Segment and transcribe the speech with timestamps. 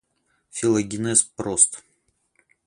[0.59, 1.79] Филогенез прост.